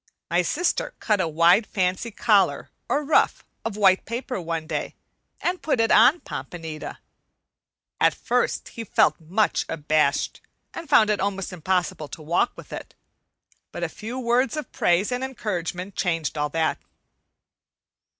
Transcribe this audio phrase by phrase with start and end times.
[0.31, 4.95] My sister cut a wide, fancy collar, or ruff, of white paper one day,
[5.39, 6.97] and put it on Pompanita.
[7.99, 10.41] At first he felt much abashed
[10.73, 12.95] and found it almost impossible to walk with it.
[13.71, 16.79] But a few words of praise and encouragement changed all that.